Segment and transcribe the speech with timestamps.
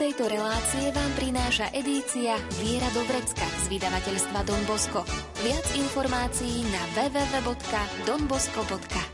[0.00, 5.04] tejto relácie vám prináša edícia Viera do Vrecka z vydavateľstva Don Bosco.
[5.44, 9.09] Viac informácií na www.donbosco.sk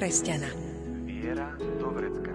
[0.00, 0.48] kresťana.
[1.04, 2.32] Viera do vrecka.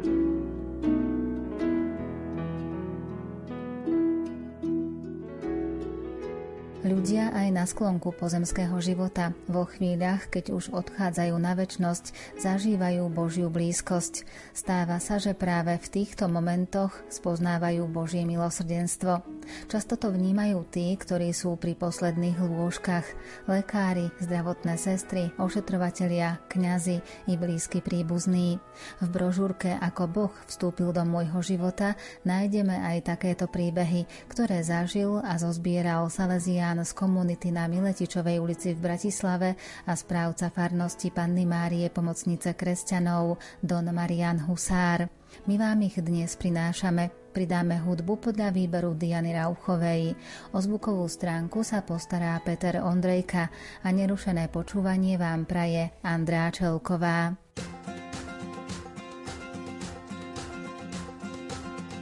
[6.86, 13.50] Ľudia aj na sklonku pozemského života, vo chvíľach, keď už odchádzajú na väčnosť, zažívajú Božiu
[13.50, 14.30] blízkosť.
[14.54, 19.26] Stáva sa, že práve v týchto momentoch spoznávajú Božie milosrdenstvo.
[19.68, 23.06] Často to vnímajú tí, ktorí sú pri posledných lôžkach,
[23.50, 28.58] lekári, zdravotné sestry, ošetrovatelia, kňazi i blízky príbuzní.
[29.02, 35.38] V brožúrke Ako Boh vstúpil do môjho života nájdeme aj takéto príbehy, ktoré zažil a
[35.42, 42.54] zozbieral Salesián z komunity na Miletičovej ulici v Bratislave a správca farnosti Panny Márie pomocnice
[42.54, 45.08] kresťanov Don Marian Husár.
[45.50, 47.25] My vám ich dnes prinášame.
[47.36, 50.16] Pridáme hudbu podľa výberu Diany Rauchovej.
[50.56, 53.52] O zvukovú stránku sa postará Peter Ondrejka
[53.84, 57.36] a nerušené počúvanie vám praje Andrá Čelková.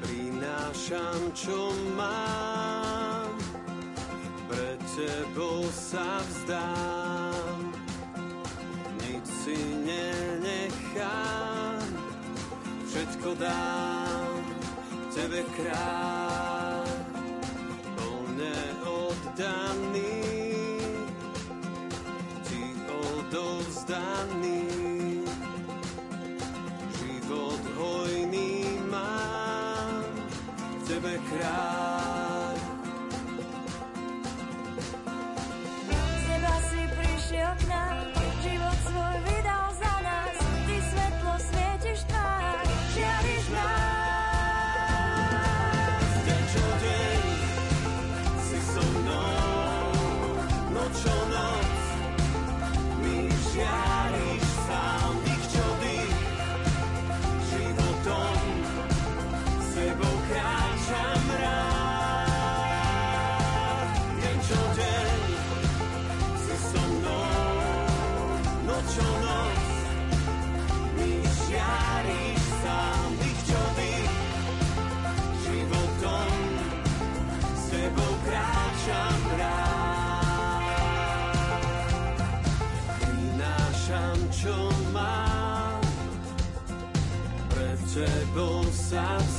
[0.06, 2.94] Prinášam, čo mám
[4.94, 7.74] tebou sa vzdám,
[9.02, 11.82] nič si nenechám,
[12.86, 14.03] všetko dám
[15.14, 16.90] tebe kráľ,
[17.94, 20.26] plne oddaný,
[22.42, 24.66] ti odovzdaný.
[26.98, 30.02] Život hojný mám,
[30.90, 31.93] tebe kráľ.
[88.94, 89.33] Tebou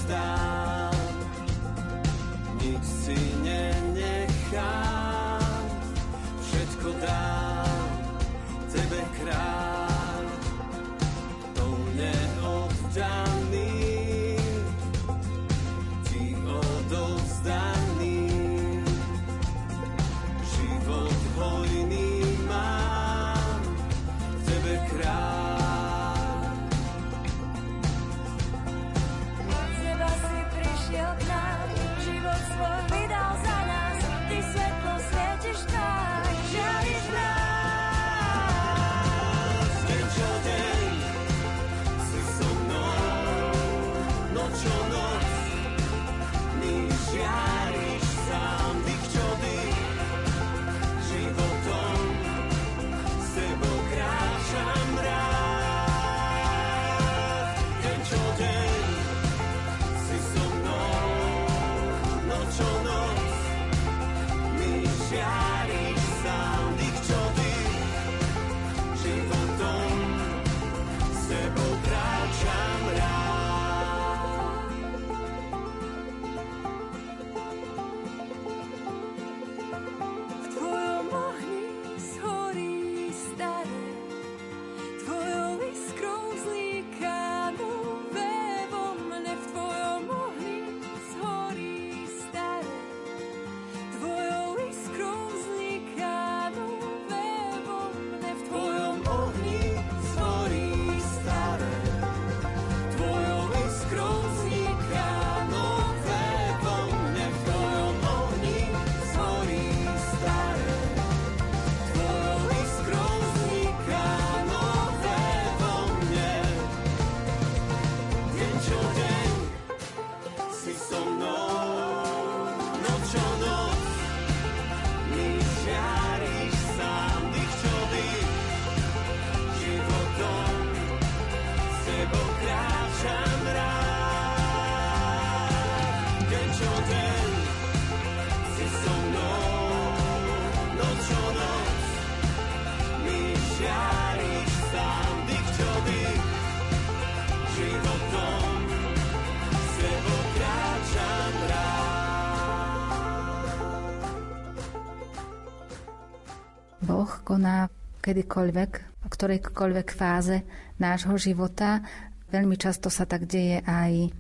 [156.85, 157.73] Boh koná
[158.05, 158.71] kedykoľvek,
[159.01, 160.45] v ktorejkoľvek fáze
[160.77, 161.81] nášho života.
[162.29, 164.13] Veľmi často sa tak deje aj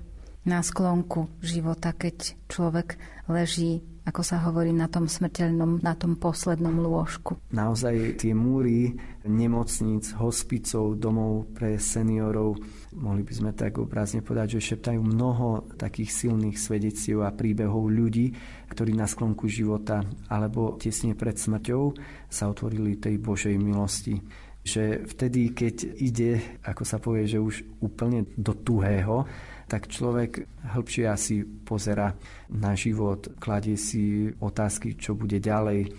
[0.45, 2.97] na sklonku života, keď človek
[3.29, 7.41] leží, ako sa hovorí, na tom smrteľnom, na tom poslednom lôžku.
[7.49, 8.93] Naozaj tie múry
[9.25, 12.61] nemocníc, hospicov, domov pre seniorov,
[12.95, 18.33] mohli by sme tak obrazne povedať, že šeptajú mnoho takých silných svedectiev a príbehov ľudí,
[18.71, 21.83] ktorí na sklonku života alebo tesne pred smrťou
[22.31, 24.19] sa otvorili tej Božej milosti
[24.65, 29.29] že vtedy, keď ide, ako sa povie, že už úplne do tuhého,
[29.69, 32.17] tak človek hĺbšie asi pozera
[32.49, 35.93] na život, kladie si otázky, čo bude ďalej.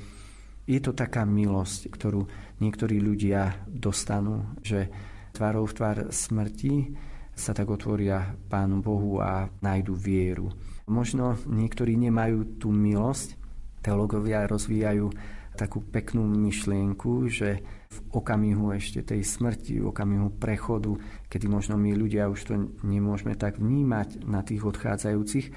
[0.66, 2.26] Je to taká milosť, ktorú
[2.58, 4.90] niektorí ľudia dostanú, že
[5.36, 6.96] tvárou v tvár smrti
[7.36, 10.48] sa tak otvoria Pánu Bohu a nájdu vieru.
[10.88, 13.36] Možno niektorí nemajú tú milosť,
[13.84, 15.12] teologovia rozvíjajú
[15.56, 20.96] takú peknú myšlienku, že v okamihu ešte tej smrti, v okamihu prechodu,
[21.32, 22.54] kedy možno my ľudia už to
[22.84, 25.48] nemôžeme tak vnímať na tých odchádzajúcich,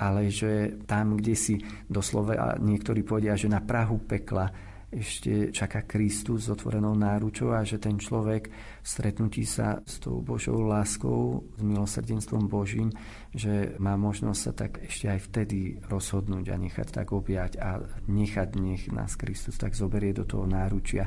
[0.00, 1.54] ale že tam, kde si
[1.90, 7.78] doslova niektorí povedia, že na Prahu pekla ešte čaká Kristus s otvorenou náručou a že
[7.78, 8.50] ten človek
[8.82, 12.90] v stretnutí sa s tou Božou láskou, s milosrdenstvom Božím,
[13.30, 17.78] že má možnosť sa tak ešte aj vtedy rozhodnúť a nechať tak objať a
[18.10, 21.06] nechať nech nás Kristus tak zoberie do toho náručia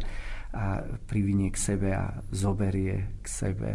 [0.55, 3.71] a privinie k sebe a zoberie k sebe.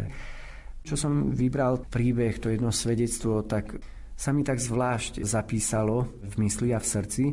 [0.81, 3.77] Čo som vybral príbeh, to jedno svedectvo, tak
[4.19, 7.23] sa mi tak zvlášť zapísalo v mysli a v srdci,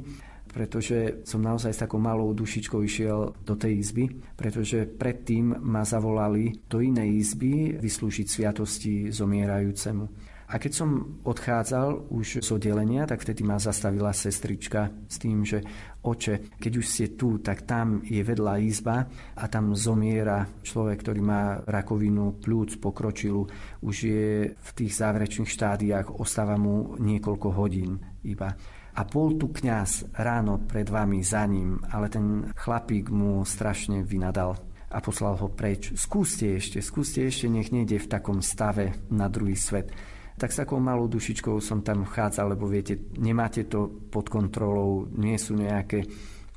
[0.56, 6.64] pretože som naozaj s takou malou dušičkou išiel do tej izby, pretože predtým ma zavolali
[6.64, 10.32] do inej izby vyslúžiť sviatosti zomierajúcemu.
[10.46, 15.58] A keď som odchádzal už z oddelenia, tak vtedy ma zastavila sestrička s tým, že
[16.06, 21.20] oče, keď už ste tu, tak tam je vedľa izba a tam zomiera človek, ktorý
[21.20, 23.42] má rakovinu plúc pokročilú,
[23.82, 28.54] už je v tých záverečných štádiách, ostáva mu niekoľko hodín iba.
[28.96, 34.56] A bol tu kňaz ráno pred vami za ním, ale ten chlapík mu strašne vynadal
[34.88, 35.92] a poslal ho preč.
[35.92, 39.92] Skúste ešte, skúste ešte, nech nejde v takom stave na druhý svet.
[40.40, 45.36] Tak s takou malou dušičkou som tam vchádzal, lebo viete, nemáte to pod kontrolou, nie
[45.36, 46.04] sú nejaké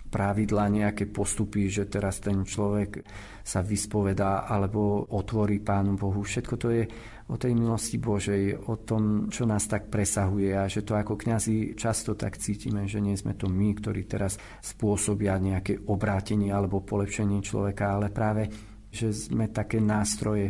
[0.09, 3.03] pravidla, nejaké postupy, že teraz ten človek
[3.43, 6.25] sa vyspovedá alebo otvorí Pánu Bohu.
[6.25, 6.83] Všetko to je
[7.29, 11.77] o tej milosti Božej, o tom, čo nás tak presahuje a že to ako kňazi
[11.77, 17.45] často tak cítime, že nie sme to my, ktorí teraz spôsobia nejaké obrátenie alebo polepšenie
[17.45, 18.49] človeka, ale práve,
[18.89, 20.49] že sme také nástroje.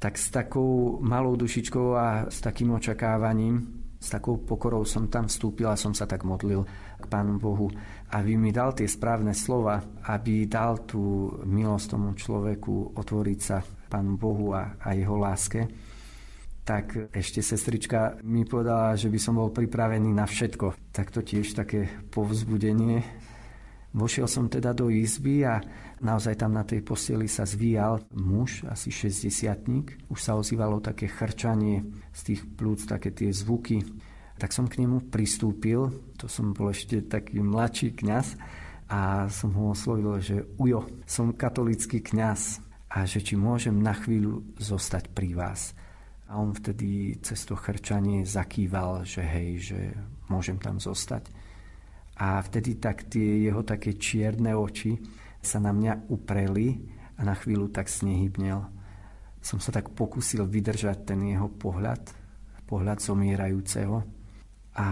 [0.00, 5.68] Tak s takou malou dušičkou a s takým očakávaním, s takou pokorou som tam vstúpil
[5.68, 6.64] a som sa tak modlil
[7.00, 7.68] k Pánu Bohu,
[8.16, 14.16] aby mi dal tie správne slova, aby dal tú milosť tomu človeku otvoriť sa Pánu
[14.16, 15.92] Bohu a, a jeho láske
[16.64, 20.90] tak ešte sestrička mi povedala, že by som bol pripravený na všetko.
[20.96, 23.04] Tak to tiež také povzbudenie.
[23.94, 25.60] Vošiel som teda do izby a
[26.02, 31.84] naozaj tam na tej posteli sa zvíjal muž, asi 60 Už sa ozývalo také chrčanie
[32.10, 33.84] z tých plúc, také tie zvuky.
[34.34, 38.34] Tak som k nemu pristúpil, to som bol ešte taký mladší kňaz
[38.90, 42.58] a som ho oslovil, že ujo, som katolický kňaz
[42.90, 45.70] a že či môžem na chvíľu zostať pri vás.
[46.28, 49.78] A on vtedy cez to chrčanie zakýval, že hej, že
[50.32, 51.28] môžem tam zostať.
[52.16, 54.96] A vtedy tak tie jeho také čierne oči
[55.44, 56.80] sa na mňa upreli
[57.18, 58.64] a na chvíľu tak snehybnel.
[59.44, 62.00] Som sa tak pokusil vydržať ten jeho pohľad,
[62.64, 64.00] pohľad zomierajúceho.
[64.80, 64.88] A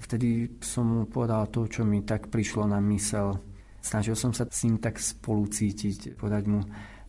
[0.00, 3.36] vtedy som mu povedal to, čo mi tak prišlo na mysel.
[3.84, 6.64] Snažil som sa s ním tak spolucítiť, povedať mu,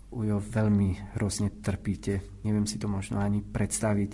[0.07, 2.23] Ujo, veľmi hrozne trpíte.
[2.47, 4.11] Neviem si to možno ani predstaviť.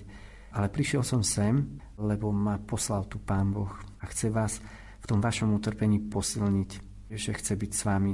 [0.54, 3.70] Ale prišiel som sem, lebo ma poslal tu Pán Boh
[4.02, 4.58] a chce vás
[5.02, 6.70] v tom vašom utrpení posilniť,
[7.14, 8.14] že chce byť s vami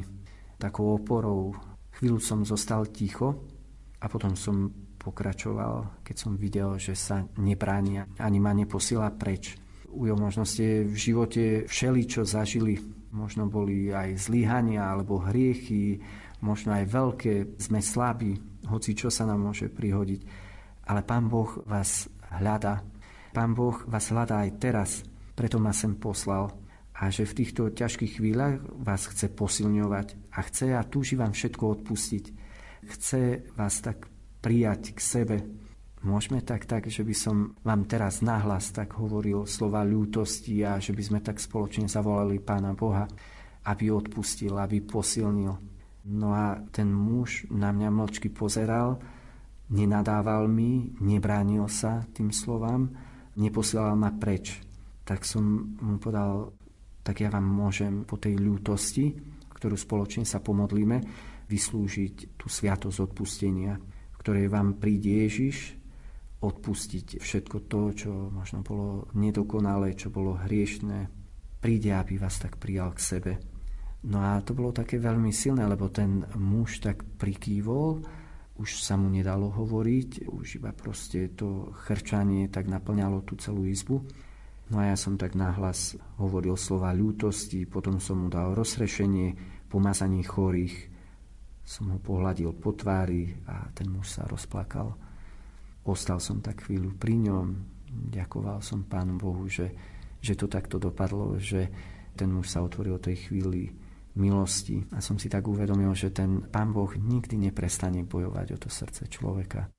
[0.59, 1.55] takou oporou.
[1.95, 3.47] Chvíľu som zostal ticho
[3.99, 9.55] a potom som pokračoval, keď som videl, že sa nebránia, ani ma neposiela preč.
[9.87, 12.75] Ujo, možno ste v živote všeli, čo zažili.
[13.09, 15.97] Možno boli aj zlyhania alebo hriechy,
[16.41, 18.35] možno aj veľké, sme slabí,
[18.67, 20.21] hoci čo sa nám môže prihodiť.
[20.89, 22.81] Ale Pán Boh vás hľadá.
[23.33, 24.91] Pán Boh vás hľadá aj teraz,
[25.37, 26.49] preto ma sem poslal.
[26.99, 31.63] A že v týchto ťažkých chvíľach vás chce posilňovať a chce a túži vám všetko
[31.79, 32.25] odpustiť.
[32.91, 34.11] Chce vás tak
[34.43, 35.37] prijať k sebe.
[36.03, 40.95] Môžeme tak, tak, že by som vám teraz nahlas tak hovoril slova ľútosti a že
[40.95, 43.07] by sme tak spoločne zavolali Pána Boha,
[43.67, 45.68] aby odpustil, aby posilnil
[46.07, 49.01] No a ten muž na mňa mlčky pozeral,
[49.69, 52.89] nenadával mi, nebránil sa tým slovám,
[53.35, 54.63] neposielal ma preč.
[55.03, 56.55] Tak som mu povedal,
[57.03, 59.17] tak ja vám môžem po tej ľútosti,
[59.53, 61.03] ktorú spoločne sa pomodlíme,
[61.49, 63.75] vyslúžiť tú sviatosť odpustenia,
[64.21, 65.79] ktorej vám príde Ježiš
[66.39, 71.11] odpustiť všetko to, čo možno bolo nedokonalé, čo bolo hriešné.
[71.59, 73.31] Príde, aby vás tak prijal k sebe.
[73.99, 77.99] No a to bolo také veľmi silné, lebo ten muž tak prikývol,
[78.59, 83.99] už sa mu nedalo hovoriť, už iba proste to chrčanie tak naplňalo tú celú izbu.
[84.71, 89.35] No a ja som tak nahlas hovoril slova ľútosti, potom som mu dal rozrešenie,
[89.67, 90.75] pomazanie chorých,
[91.63, 94.95] som ho pohľadil po tvári a ten muž sa rozplakal.
[95.83, 97.45] Ostal som tak chvíľu pri ňom,
[98.15, 99.73] ďakoval som Pánu Bohu, že,
[100.23, 101.67] že to takto dopadlo, že
[102.15, 103.88] ten muž sa otvoril tej chvíli
[104.19, 108.69] milosti a som si tak uvedomil, že ten Pán Boh nikdy neprestane bojovať o to
[108.69, 109.71] srdce človeka.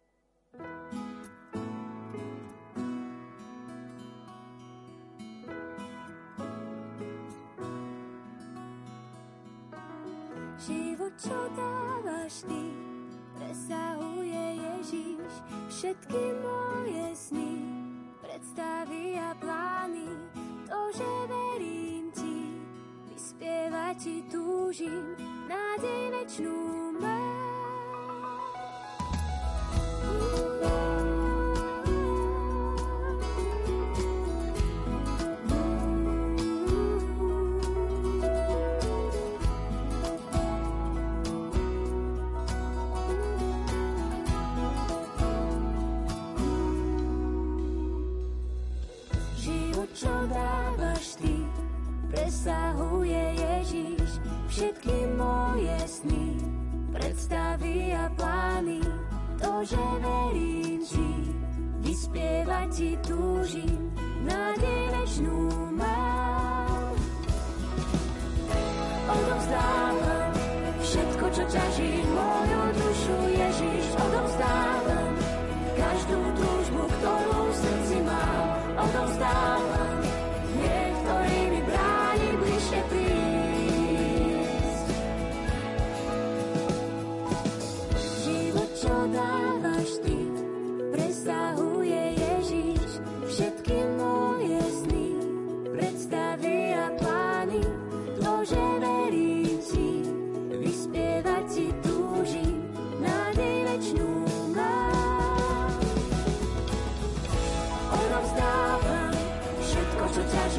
[79.30, 79.89] Odovzdávam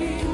[0.02, 0.31] čo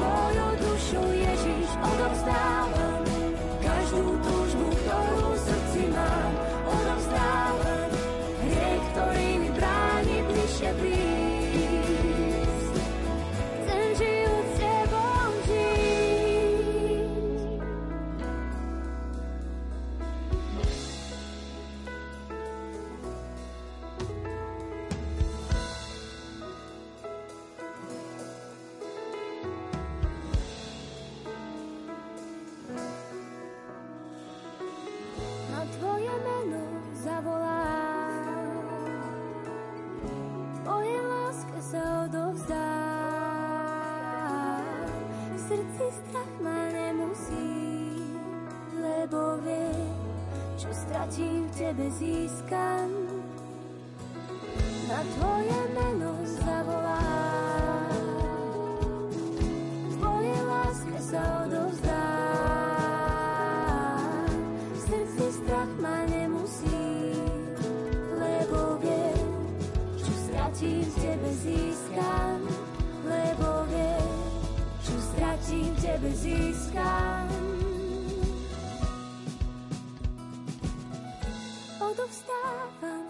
[81.88, 83.04] Odovstávam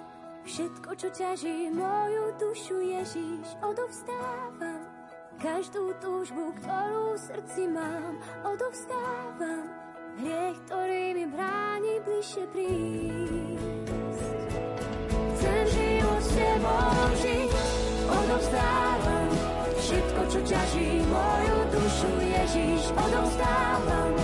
[0.47, 4.87] všetko, čo ťaží moju dušu, Ježíš, odovstávam
[5.43, 9.67] každú túžbu, ktorú v srdci mám, odovstávam
[10.23, 13.91] hriech, ktorý mi bráni bližšie prísť.
[15.35, 17.51] Chcem život s tebou žiť,
[18.07, 19.29] odovzdávam
[19.75, 24.15] všetko, čo ťaží moju dušu, Ježíš, odovzdávam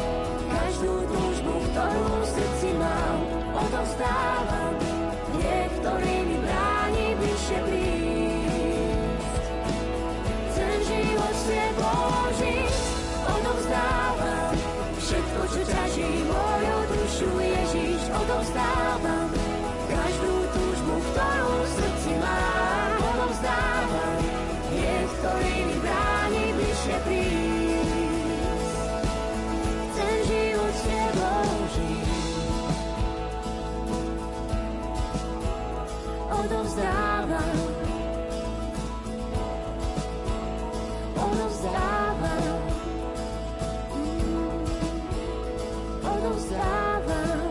[0.46, 2.53] každú túžbu, ktorú v srdci
[3.74, 4.74] odovzdávam
[5.34, 9.46] hriech, ktorý mi bráni bližšie prísť.
[10.46, 12.74] Chcem život s tebou žiť,
[13.34, 14.54] odovzdávam
[14.94, 19.23] všetko, čo ťaží moju dušu, Ježíš, odovzdávam
[36.74, 37.58] Odovzdávam,
[41.14, 42.50] odovzdávam,
[46.02, 47.44] odovzdávam,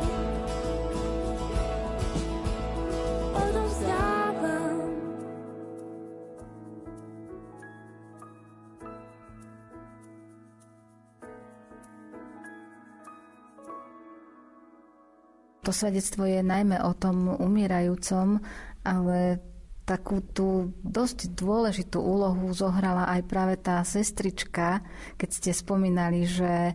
[15.74, 18.44] svedectvo je najmä o tom umierajúcom,
[18.83, 19.39] ale
[19.83, 24.79] takú tú dosť dôležitú úlohu zohrala aj práve tá sestrička,
[25.19, 26.71] keď ste spomínali, že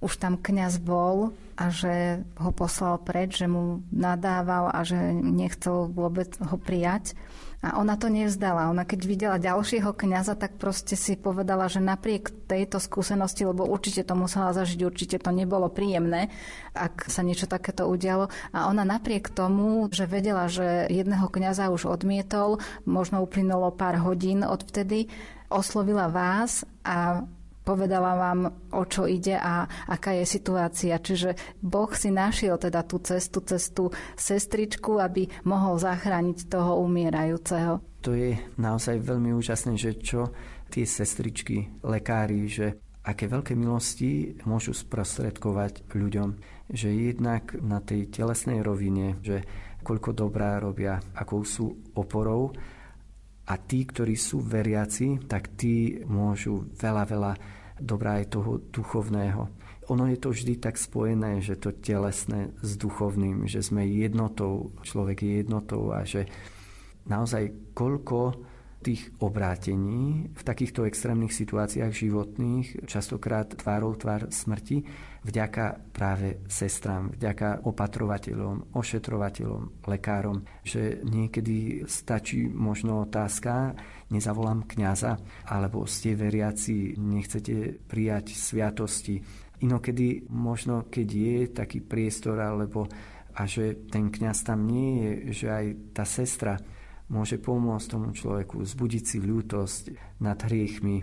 [0.00, 5.92] už tam kňaz bol a že ho poslal preč, že mu nadával a že nechcel
[5.92, 7.12] vôbec ho prijať.
[7.60, 8.72] A ona to nevzdala.
[8.72, 14.00] Ona keď videla ďalšieho kňaza, tak proste si povedala, že napriek tejto skúsenosti, lebo určite
[14.00, 16.32] to musela zažiť, určite to nebolo príjemné,
[16.72, 18.32] ak sa niečo takéto udialo.
[18.56, 24.40] A ona napriek tomu, že vedela, že jedného kňaza už odmietol, možno uplynulo pár hodín
[24.40, 25.12] odvtedy,
[25.52, 27.28] oslovila vás a
[27.70, 30.98] povedala vám, o čo ide a aká je situácia.
[30.98, 37.78] Čiže Boh si našiel teda tú cestu, cestu sestričku, aby mohol zachrániť toho umierajúceho.
[38.02, 40.34] To je naozaj veľmi úžasné, že čo
[40.66, 42.66] tie sestričky, lekári, že
[43.06, 46.28] aké veľké milosti môžu sprostredkovať ľuďom.
[46.70, 49.46] Že jednak na tej telesnej rovine, že
[49.82, 52.52] koľko dobrá robia, akou sú oporou
[53.50, 57.32] a tí, ktorí sú veriaci, tak tí môžu veľa, veľa
[57.80, 59.48] dobrá aj toho duchovného.
[59.90, 65.26] Ono je to vždy tak spojené, že to telesné s duchovným, že sme jednotou, človek
[65.26, 66.30] je jednotou a že
[67.10, 68.38] naozaj koľko
[68.80, 74.88] tých obrátení v takýchto extrémnych situáciách životných, častokrát tvárou tvár smrti,
[75.20, 83.76] vďaka práve sestrám, vďaka opatrovateľom, ošetrovateľom, lekárom, že niekedy stačí možno otázka,
[84.10, 89.22] nezavolám kňaza, alebo ste veriaci, nechcete prijať sviatosti.
[89.62, 92.90] Inokedy možno, keď je taký priestor, alebo
[93.36, 96.58] a že ten kňaz tam nie je, že aj tá sestra
[97.10, 99.82] môže pomôcť tomu človeku zbudiť si ľútosť
[100.22, 101.02] nad hriechmi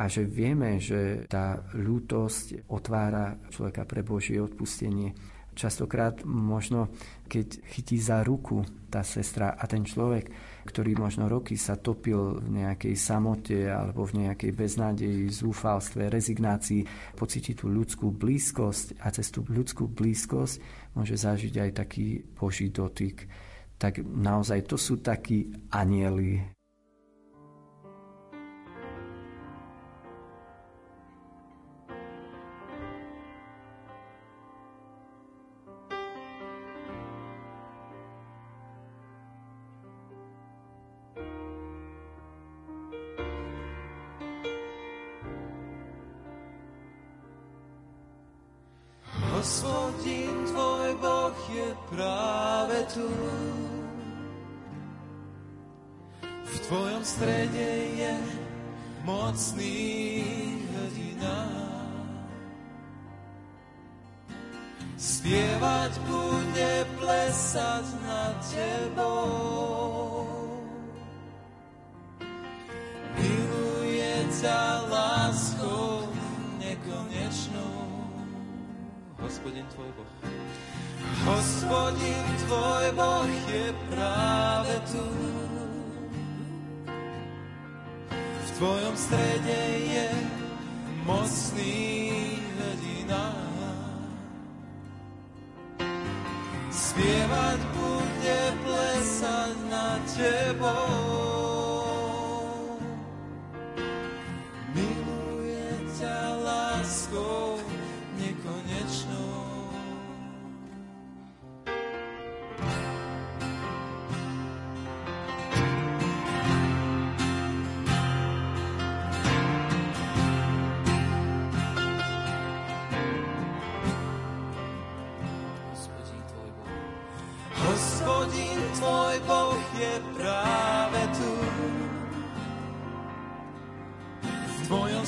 [0.00, 5.12] a že vieme, že tá ľútosť otvára človeka pre Božie odpustenie.
[5.52, 6.88] Častokrát možno,
[7.28, 12.62] keď chytí za ruku tá sestra a ten človek, ktorý možno roky sa topil v
[12.62, 19.42] nejakej samote alebo v nejakej beznádeji, zúfalstve, rezignácii, pocíti tú ľudskú blízkosť a cez tú
[19.46, 20.54] ľudskú blízkosť
[20.94, 23.26] môže zažiť aj taký Boží dotyk
[23.82, 26.61] tak naozaj to sú takí anieli.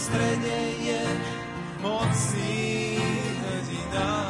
[0.05, 1.01] Strede je
[1.81, 3.01] mocný
[3.41, 4.24] hrdina.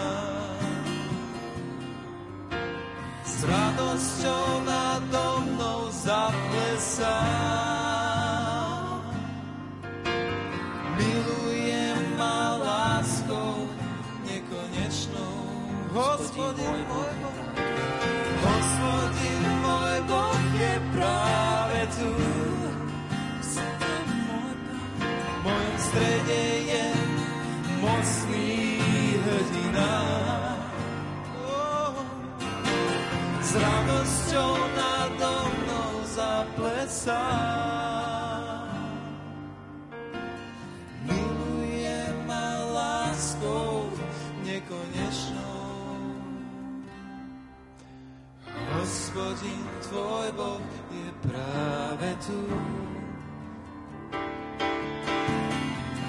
[49.95, 52.39] Tvoj Boh je práve tu.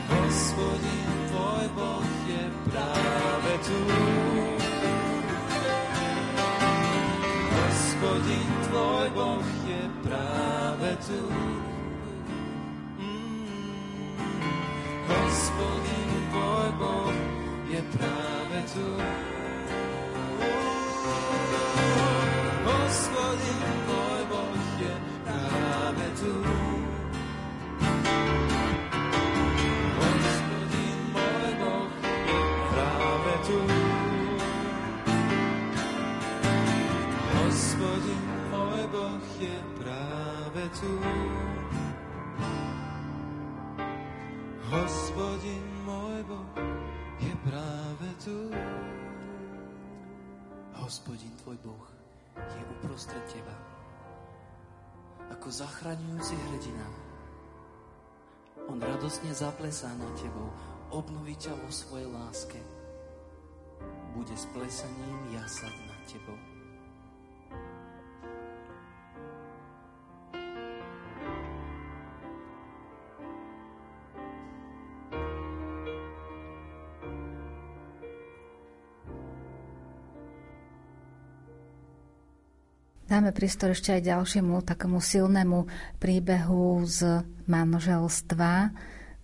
[0.09, 3.79] Hospodin tvoj Boh je práve tu.
[7.53, 11.21] Hospodin tvoj Boh je práve tu.
[12.97, 13.45] Mm.
[15.05, 17.17] Hospodin tvoj Boh
[17.69, 18.87] je práve tu.
[50.85, 51.87] Hospodin tvoj Boh
[52.37, 53.74] je uprostred teba.
[55.33, 56.87] Ako zachraňujúci hrdina.
[58.69, 60.49] On radosne zaplesá na tebou,
[60.93, 62.61] obnoví ťa vo svojej láske.
[64.13, 66.54] Bude s plesaním jasať nad tebou.
[83.25, 85.65] Dáme prístor ešte aj ďalšiemu takému silnému
[85.97, 88.69] príbehu z manželstva,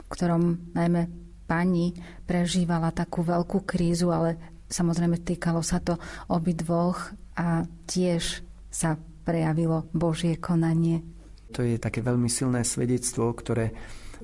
[0.01, 1.05] v ktorom najmä
[1.45, 1.93] pani
[2.25, 4.41] prežívala takú veľkú krízu, ale
[4.73, 6.01] samozrejme týkalo sa to
[6.33, 8.41] obidvoch a tiež
[8.73, 11.05] sa prejavilo Božie konanie.
[11.53, 13.69] To je také veľmi silné svedectvo, ktoré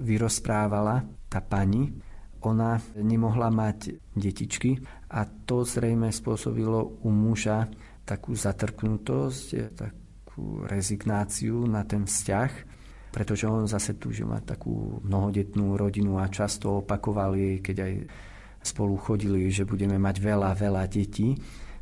[0.01, 1.93] vyrozprávala tá pani.
[2.41, 4.81] Ona nemohla mať detičky
[5.13, 7.69] a to zrejme spôsobilo u muža
[8.07, 12.51] takú zatrknutosť, takú rezignáciu na ten vzťah,
[13.11, 17.93] pretože on zase túžil mať takú mnohodetnú rodinu a často opakoval jej, keď aj
[18.63, 21.35] spolu chodili, že budeme mať veľa, veľa detí.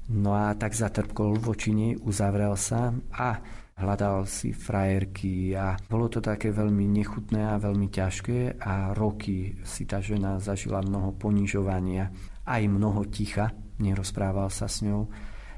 [0.10, 3.42] No a tak zatrpkol voči nej, uzavrel sa a
[3.76, 5.58] hľadal si frajerky.
[5.58, 10.86] A bolo to také veľmi nechutné a veľmi ťažké a roky si tá žena zažila
[10.86, 12.14] mnoho ponižovania,
[12.46, 13.50] aj mnoho ticha,
[13.82, 15.10] nerozprával sa s ňou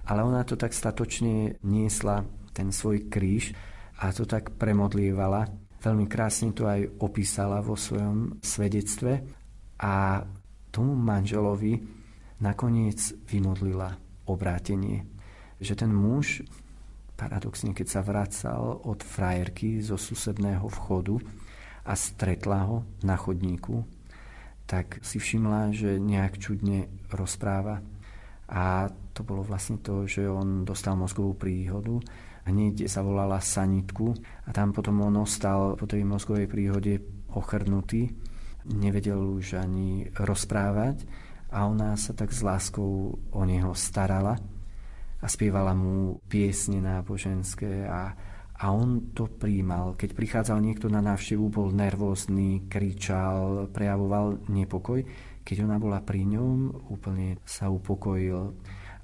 [0.08, 2.24] ale ona to tak statočne niesla,
[2.56, 3.52] ten svoj kríž
[4.00, 5.52] a to tak premodlievala.
[5.84, 9.22] Veľmi krásne to aj opísala vo svojom svedectve
[9.78, 10.26] a
[10.74, 11.78] tomu manželovi
[12.42, 13.94] nakoniec vymodlila
[14.26, 15.06] obrátenie.
[15.62, 16.42] Že ten muž,
[17.18, 21.18] paradoxne, keď sa vracal od frajerky zo susedného vchodu
[21.86, 23.86] a stretla ho na chodníku,
[24.68, 27.80] tak si všimla, že nejak čudne rozpráva
[28.48, 31.98] a to bolo vlastne to, že on dostal mozgovú príhodu.
[32.46, 34.14] Hneď sa volala sanitku
[34.46, 37.02] a tam potom on ostal po tej mozgovej príhode
[37.34, 38.14] ochrnutý.
[38.70, 41.02] Nevedel už ani rozprávať
[41.50, 44.38] a ona sa tak s láskou o neho starala
[45.18, 48.14] a spievala mu piesne náboženské a,
[48.54, 49.98] a on to príjmal.
[49.98, 55.02] Keď prichádzal niekto na návštevu, bol nervózny, kričal, prejavoval nepokoj
[55.48, 58.52] keď ona bola pri ňom, úplne sa upokojil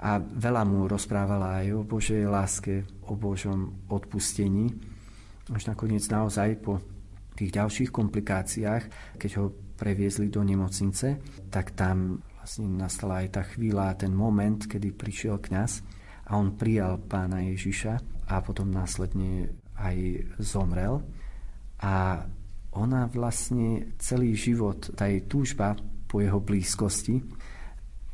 [0.04, 4.68] a veľa mu rozprávala aj o Božej láske, o Božom odpustení.
[5.48, 6.84] Až nakoniec naozaj po
[7.40, 9.46] tých ďalších komplikáciách, keď ho
[9.80, 15.72] previezli do nemocnice, tak tam vlastne nastala aj tá chvíľa, ten moment, kedy prišiel kňaz
[16.28, 21.00] a on prijal pána Ježiša a potom následne aj zomrel.
[21.80, 22.28] A
[22.76, 25.80] ona vlastne celý život, tá jej túžba
[26.12, 27.24] po jeho blízkosti,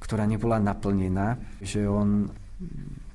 [0.10, 2.26] ktorá nebola naplnená, že on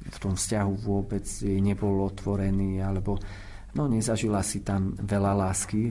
[0.06, 3.18] v tom vzťahu vôbec jej nebol otvorený, alebo
[3.74, 5.90] no, nezažila si tam veľa lásky,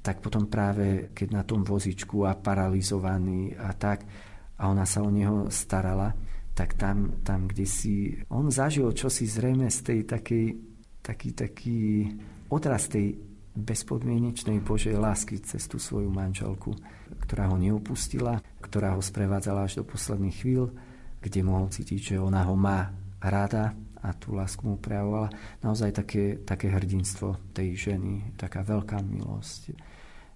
[0.00, 4.08] tak potom práve keď na tom vozičku a paralizovaný a tak,
[4.56, 6.16] a ona sa o neho starala,
[6.56, 10.46] tak tam, tam kde si on zažil čosi zrejme z tej takej,
[11.04, 11.80] taký, taký
[12.48, 13.12] odraz tej
[13.54, 16.72] bezpodmienečnej Božej lásky cez tú svoju manželku,
[17.34, 20.70] ktorá ho neopustila, ktorá ho sprevádzala až do posledných chvíľ,
[21.18, 25.34] kde mohol cítiť, že ona ho má rada a tú lásku mu prejavovala.
[25.58, 29.74] Naozaj také, také hrdinstvo tej ženy, taká veľká milosť,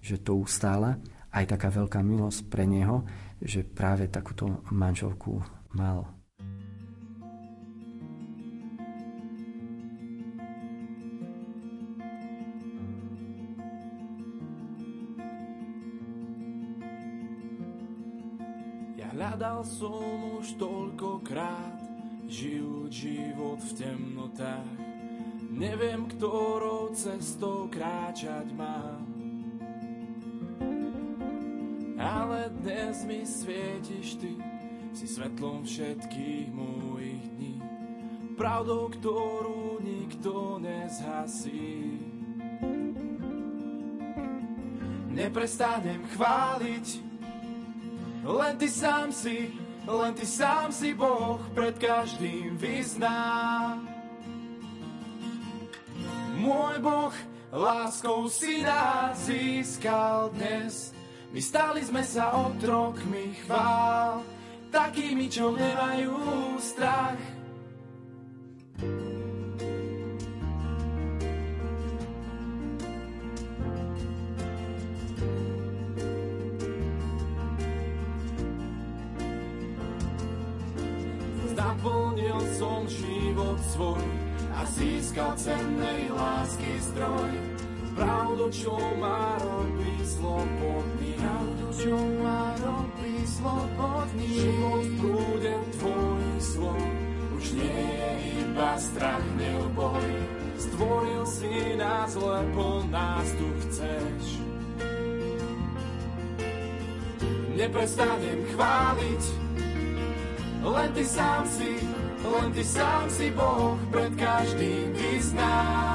[0.03, 0.99] že to ustála.
[1.31, 3.07] Aj taká veľká milosť pre neho,
[3.39, 5.39] že práve takúto manželku
[5.71, 6.18] mal.
[19.19, 21.75] Hľadal som už toľkokrát
[22.31, 24.79] žijúc život v temnotách.
[25.51, 29.03] Neviem, ktorou cestou kráčať mám.
[31.99, 34.39] Ale dnes mi svietiš ty,
[34.95, 37.59] si svetlom všetkých mojich dní.
[38.39, 41.99] Pravdou, ktorú nikto nezhasí.
[45.11, 47.08] Neprestanem chváliť,
[48.29, 49.49] len ty sám si
[49.89, 53.81] len ty sám si Boh pred každým vyzná.
[56.37, 57.15] Môj Boh
[57.49, 60.93] láskou si nás získal dnes.
[61.33, 64.21] My stali sme sa otrokmi chvál,
[64.69, 66.13] takými, čo nemajú
[66.61, 67.38] strach.
[86.99, 87.31] Zdroj.
[87.95, 91.11] Pravdu, čo má robí slobodný.
[91.15, 94.27] Pravdu, čo má robí slobodný.
[94.27, 96.83] Život v prúde tvojich slov
[97.39, 98.11] už nie je
[98.43, 100.07] iba strach, neoboj.
[100.59, 104.23] Stvoril si nás, lebo nás tu chceš.
[107.55, 109.23] Neprestanem chváliť,
[110.63, 111.75] len ty sám si
[112.19, 115.88] len ty sám si Boh pred každým vyzná.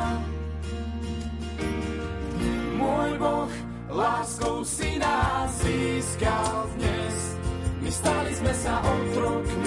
[4.44, 7.16] Láskou si nás získal dnes.
[7.80, 9.63] My stali sme sa otrokmi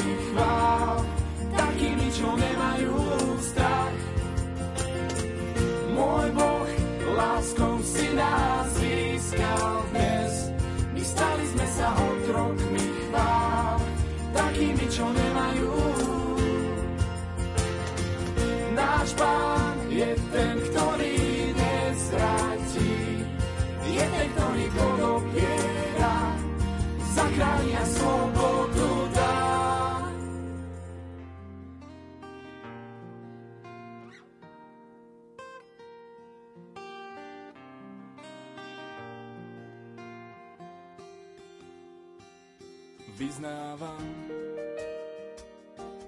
[43.78, 44.10] Vyznávam,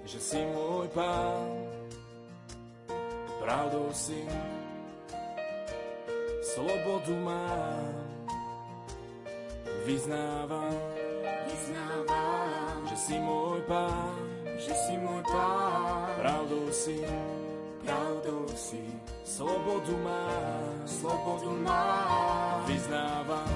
[0.02, 1.46] že si môj pán,
[3.38, 4.26] pravdou si,
[6.50, 7.94] slobodu mám.
[9.86, 10.74] Vyznávam,
[11.46, 14.18] vyznávam, že si môj pán,
[14.58, 16.10] že si môj pán.
[16.18, 16.98] Pravdou si,
[17.86, 18.82] pravdou si,
[19.22, 22.66] slobodu mám, slobodu mám.
[22.66, 23.54] Vyznávam,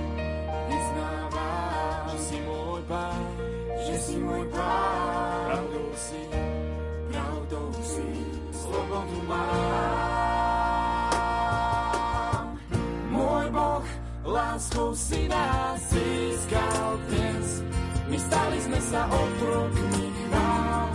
[0.71, 3.24] vyznávam, že si môj pán,
[4.25, 5.45] môj pán.
[5.53, 6.23] Pravdou si,
[7.13, 8.09] pravdou si,
[8.51, 9.45] slobodu mám.
[13.13, 13.85] Môj Boh
[14.25, 17.63] láskou si nás získal dnes.
[18.09, 20.89] My stali sme sa otrokmi chvál,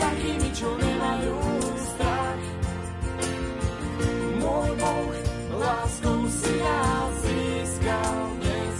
[0.00, 1.38] takými, čo nemajú
[1.94, 2.42] strach.
[4.42, 5.12] Môj Boh
[5.60, 8.78] láskou si nás získal dnes.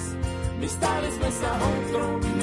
[0.59, 2.41] My stali sme sa otrokmi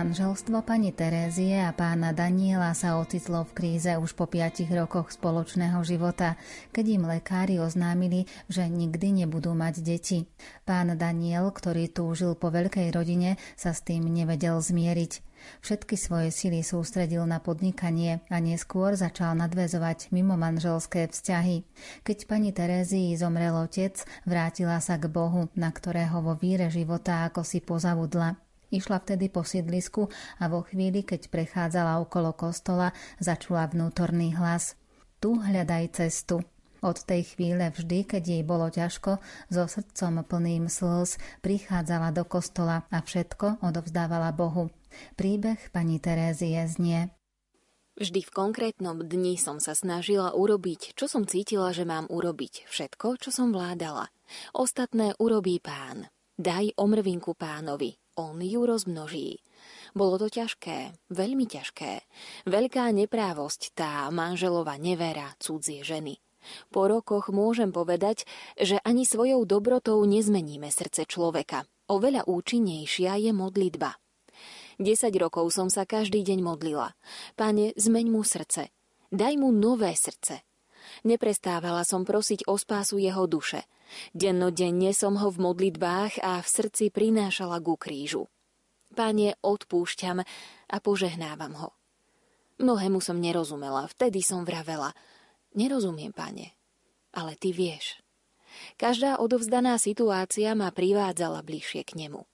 [0.00, 5.76] Manželstvo pani Terézie a pána Daniela sa ocitlo v kríze už po piatich rokoch spoločného
[5.84, 6.40] života,
[6.72, 10.24] keď im lekári oznámili, že nikdy nebudú mať deti.
[10.64, 15.29] Pán Daniel, ktorý túžil po veľkej rodine, sa s tým nevedel zmieriť.
[15.60, 21.64] Všetky svoje sily sústredil na podnikanie a neskôr začal nadvezovať mimo manželské vzťahy.
[22.04, 27.44] Keď pani Terézii zomrel otec, vrátila sa k Bohu, na ktorého vo víre života ako
[27.44, 28.40] si pozavudla.
[28.70, 30.06] Išla vtedy po sídlisku
[30.38, 34.78] a vo chvíli, keď prechádzala okolo kostola, začula vnútorný hlas.
[35.18, 36.46] Tu hľadaj cestu.
[36.80, 39.20] Od tej chvíle vždy, keď jej bolo ťažko,
[39.52, 44.72] so srdcom plným slz prichádzala do kostola a všetko odovzdávala Bohu.
[45.14, 47.10] Príbeh pani Terézie znie.
[48.00, 52.64] Vždy v konkrétnom dni som sa snažila urobiť, čo som cítila, že mám urobiť.
[52.64, 54.08] Všetko, čo som vládala.
[54.56, 56.08] Ostatné urobí pán.
[56.40, 58.00] Daj omrvinku pánovi.
[58.16, 59.44] On ju rozmnoží.
[59.92, 62.00] Bolo to ťažké, veľmi ťažké.
[62.48, 66.16] Veľká neprávosť tá manželova nevera cudzie ženy.
[66.72, 68.24] Po rokoch môžem povedať,
[68.56, 71.68] že ani svojou dobrotou nezmeníme srdce človeka.
[71.92, 73.99] Oveľa účinnejšia je modlitba.
[74.80, 76.96] 10 rokov som sa každý deň modlila.
[77.36, 78.72] Pane, zmeň mu srdce.
[79.12, 80.40] Daj mu nové srdce.
[81.04, 83.68] Neprestávala som prosiť o spásu jeho duše.
[84.16, 88.32] Dennodenne som ho v modlitbách a v srdci prinášala ku krížu.
[88.96, 90.24] Pane, odpúšťam
[90.72, 91.68] a požehnávam ho.
[92.56, 94.96] Mnohému som nerozumela, vtedy som vravela.
[95.52, 96.56] Nerozumiem, pane,
[97.12, 98.00] ale ty vieš.
[98.80, 102.29] Každá odovzdaná situácia ma privádzala bližšie k nemu.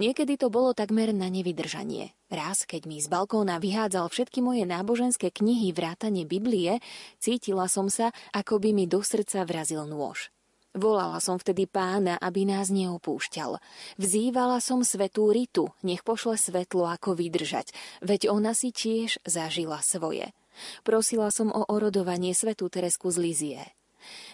[0.00, 2.12] Niekedy to bolo takmer na nevydržanie.
[2.28, 6.82] Raz, keď mi z balkóna vyhádzal všetky moje náboženské knihy vrátane Biblie,
[7.22, 10.34] cítila som sa, ako by mi do srdca vrazil nôž.
[10.76, 13.56] Volala som vtedy pána, aby nás neopúšťal.
[13.96, 17.72] Vzývala som svetú Ritu, nech pošle svetlo, ako vydržať,
[18.04, 20.36] veď ona si tiež zažila svoje.
[20.84, 23.62] Prosila som o orodovanie svetú Teresku z Lizie.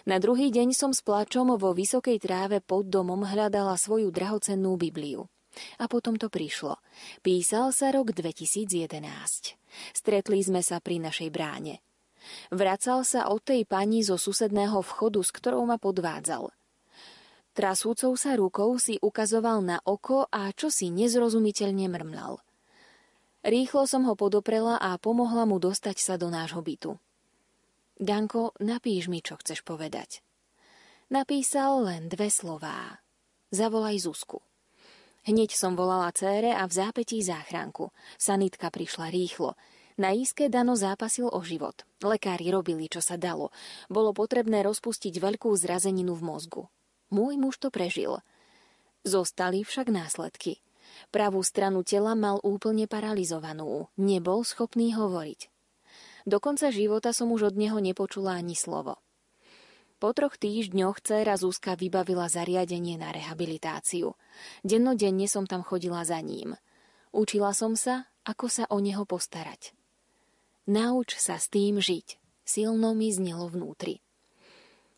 [0.03, 5.31] Na druhý deň som s plačom vo vysokej tráve pod domom hľadala svoju drahocennú Bibliu.
[5.77, 6.81] A potom to prišlo.
[7.21, 9.57] Písal sa rok 2011.
[9.93, 11.81] Stretli sme sa pri našej bráne.
[12.49, 16.49] Vracal sa od tej pani zo susedného vchodu, s ktorou ma podvádzal.
[17.53, 22.41] Trasúcou sa rukou si ukazoval na oko a čo si nezrozumiteľne mrmlal.
[23.43, 26.97] Rýchlo som ho podoprela a pomohla mu dostať sa do nášho bytu.
[27.99, 30.25] Danko, napíš mi, čo chceš povedať.
[31.13, 33.03] Napísal len dve slová.
[33.53, 34.41] Zavolaj Zuzku.
[35.23, 37.95] Hneď som volala cére a v zápetí záchranku.
[38.19, 39.55] Sanitka prišla rýchlo.
[39.95, 41.87] Na íske Dano zápasil o život.
[42.03, 43.53] Lekári robili, čo sa dalo.
[43.87, 46.63] Bolo potrebné rozpustiť veľkú zrazeninu v mozgu.
[47.13, 48.19] Môj muž to prežil.
[49.07, 50.59] Zostali však následky.
[51.07, 53.87] Pravú stranu tela mal úplne paralizovanú.
[53.95, 55.47] Nebol schopný hovoriť.
[56.27, 58.99] Do konca života som už od neho nepočula ani slovo.
[60.03, 64.19] Po troch týždňoch dcéra Zuzka vybavila zariadenie na rehabilitáciu.
[64.59, 66.59] Dennodenne som tam chodila za ním.
[67.15, 69.71] Učila som sa, ako sa o neho postarať.
[70.67, 72.19] Nauč sa s tým žiť.
[72.43, 74.03] Silno mi znelo vnútri.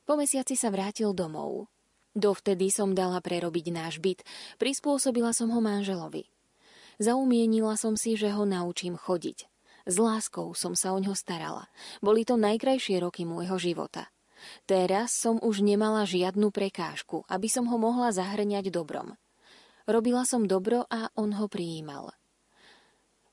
[0.09, 1.69] Po mesiaci sa vrátil domov.
[2.17, 4.25] Dovtedy som dala prerobiť náš byt,
[4.57, 6.33] prispôsobila som ho manželovi.
[6.97, 9.45] Zaumienila som si, že ho naučím chodiť.
[9.85, 11.69] S láskou som sa o ňo starala.
[12.01, 14.09] Boli to najkrajšie roky môjho života.
[14.65, 19.19] Teraz som už nemala žiadnu prekážku, aby som ho mohla zahrňať dobrom.
[19.85, 22.15] Robila som dobro a on ho prijímal.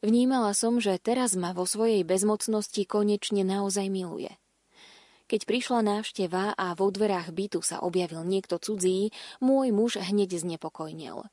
[0.03, 4.35] Vnímala som, že teraz ma vo svojej bezmocnosti konečne naozaj miluje.
[5.31, 11.25] Keď prišla návšteva a vo dverách bytu sa objavil niekto cudzí, môj muž hneď znepokojnil.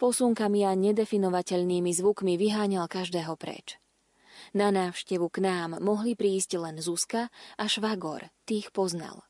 [0.00, 3.76] Posúnkami a nedefinovateľnými zvukmi vyháňal každého preč.
[4.50, 9.22] Na návštevu k nám mohli prísť len Zuzka a Švagor, tých poznal.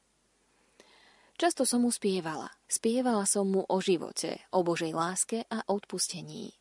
[1.37, 2.49] Často som mu spievala.
[2.65, 6.57] Spievala som mu o živote, o Božej láske a odpustení.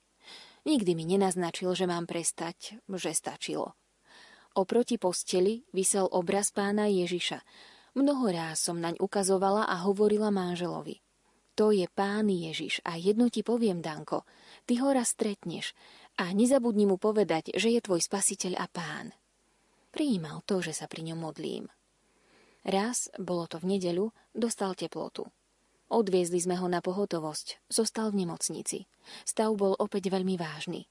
[0.67, 3.79] Nikdy mi nenaznačil, že mám prestať, že stačilo.
[4.59, 7.39] Oproti posteli vysel obraz pána Ježiša.
[7.95, 10.99] Mnoho ráz som naň ukazovala a hovorila manželovi.
[11.59, 14.23] To je pán Ježiš a jedno ti poviem, Danko,
[14.63, 15.75] ty ho raz stretneš
[16.19, 19.15] a nezabudni mu povedať, že je tvoj spasiteľ a pán.
[19.95, 21.71] Prijímal to, že sa pri ňom modlím.
[22.67, 25.31] Raz, bolo to v nedeľu, dostal teplotu.
[25.89, 27.65] Odviezli sme ho na pohotovosť.
[27.71, 28.85] Zostal v nemocnici.
[29.25, 30.85] Stav bol opäť veľmi vážny.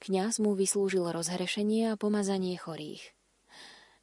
[0.00, 3.12] Kňaz mu vyslúžil rozhrešenie a pomazanie chorých.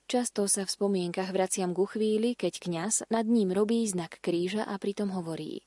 [0.05, 4.77] Často sa v spomienkach vraciam ku chvíli, keď kňaz nad ním robí znak kríža a
[4.77, 5.65] pritom hovorí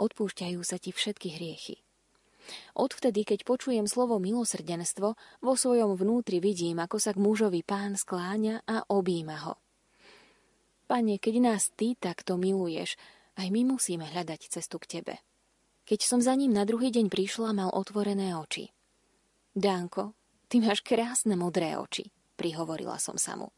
[0.00, 1.84] Odpúšťajú sa ti všetky hriechy.
[2.74, 5.08] Odvtedy, keď počujem slovo milosrdenstvo,
[5.42, 9.54] vo svojom vnútri vidím, ako sa k mužovi pán skláňa a objíma ho.
[10.90, 12.98] Pane, keď nás ty takto miluješ,
[13.38, 15.14] aj my musíme hľadať cestu k tebe.
[15.86, 18.70] Keď som za ním na druhý deň prišla, mal otvorené oči.
[19.54, 20.14] Dánko,
[20.46, 23.50] ty máš krásne modré oči, prihovorila som sa mu.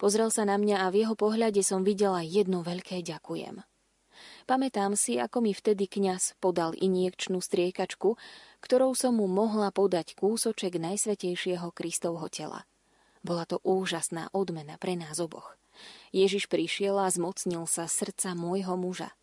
[0.00, 3.60] Pozrel sa na mňa a v jeho pohľade som videla jedno veľké ďakujem.
[4.50, 8.18] Pamätám si, ako mi vtedy kňaz podal injekčnú striekačku,
[8.58, 12.66] ktorou som mu mohla podať kúsoček najsvetejšieho Kristovho tela.
[13.22, 15.54] Bola to úžasná odmena pre nás oboch.
[16.10, 19.14] Ježiš prišiel a zmocnil sa srdca môjho muža.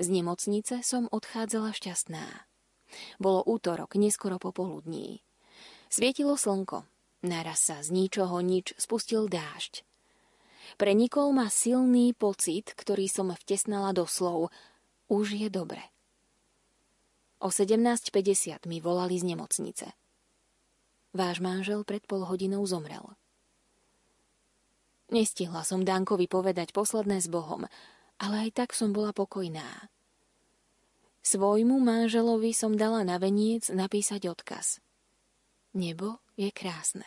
[0.00, 2.48] Z nemocnice som odchádzala šťastná.
[3.20, 5.20] Bolo útorok, neskoro popoludní.
[5.92, 6.88] Svietilo slnko.
[7.20, 9.84] Naraz sa z ničoho nič spustil dážď.
[10.80, 14.50] Prenikol ma silný pocit, ktorý som vtesnala do slov.
[15.08, 15.82] Už je dobre.
[17.42, 19.90] O 17.50 mi volali z nemocnice.
[21.12, 23.04] Váš manžel pred pol hodinou zomrel.
[25.12, 27.68] Nestihla som Dankovi povedať posledné s Bohom,
[28.16, 29.92] ale aj tak som bola pokojná.
[31.22, 34.80] Svojmu manželovi som dala na veniec napísať odkaz.
[35.76, 37.06] Nebo je krásne.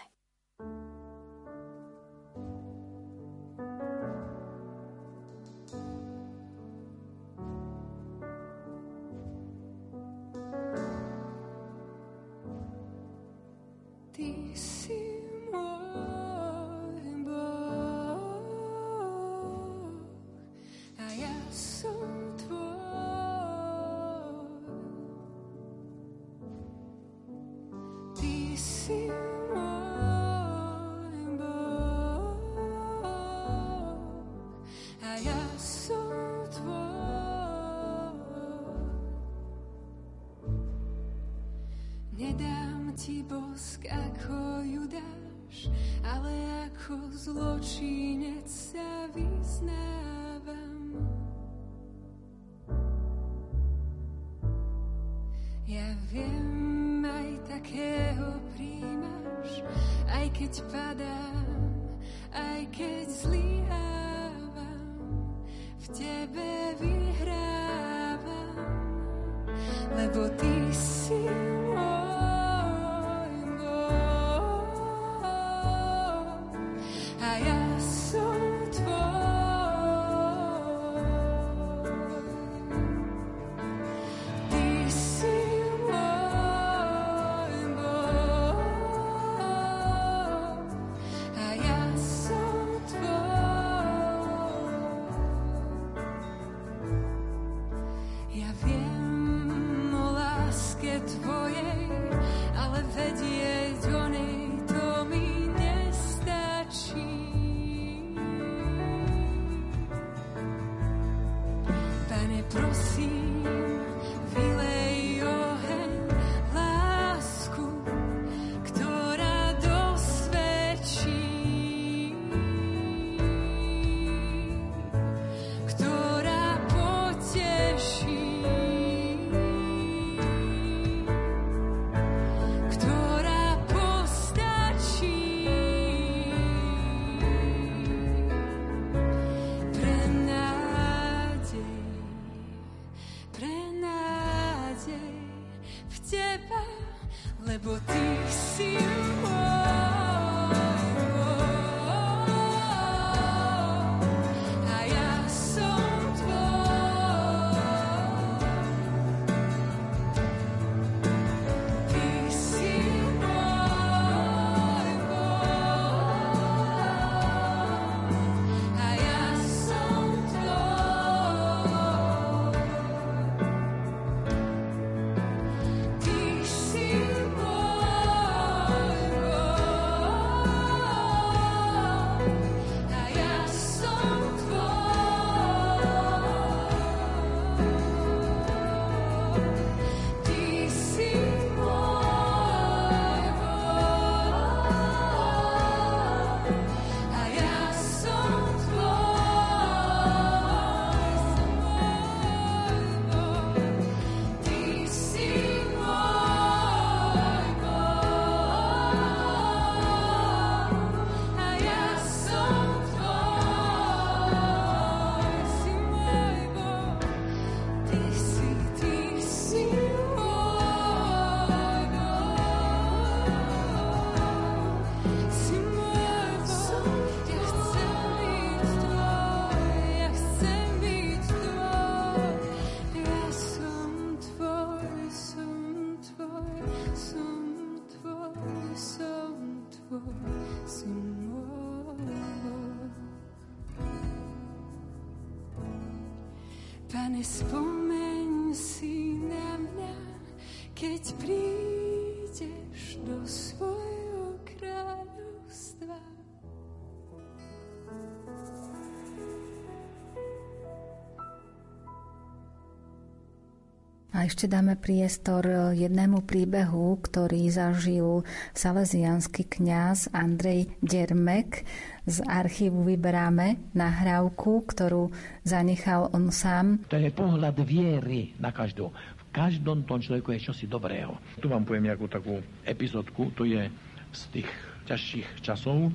[264.26, 265.46] A ešte dáme priestor
[265.78, 268.26] jednému príbehu, ktorý zažil
[268.58, 271.62] salesianský kňaz Andrej Dermek.
[272.10, 275.14] Z archívu vyberáme nahrávku, ktorú
[275.46, 276.82] zanechal on sám.
[276.90, 278.90] To je pohľad viery na každú.
[278.98, 281.22] V každom tom človeku je čosi dobrého.
[281.38, 283.70] Tu vám poviem nejakú takú epizodku, to je
[284.10, 284.50] z tých
[284.90, 285.94] ťažších časov.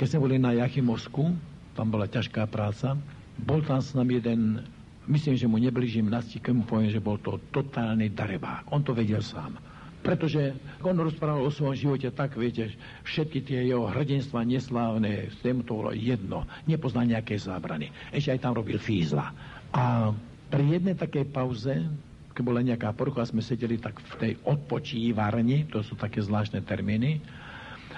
[0.00, 1.36] Keď sme boli na Jachimovsku,
[1.76, 2.96] tam bola ťažká práca,
[3.36, 4.64] bol tam s nami jeden
[5.08, 8.68] Myslím, že mu neblížim na keď mu poviem, že bol to totálny darebák.
[8.72, 9.56] On to vedel sám.
[10.00, 12.72] Pretože on rozprával o svojom živote tak, viete,
[13.04, 16.48] všetky tie jeho hrdinstva neslávne, s tým to bolo jedno.
[16.64, 17.92] Nepoznal nejaké zábrany.
[18.08, 19.28] Ešte aj tam robil fízla.
[19.76, 20.08] A
[20.48, 21.84] pri jednej takej pauze,
[22.32, 27.20] keď bola nejaká porucha, sme sedeli tak v tej odpočívárni, to sú také zvláštne termíny,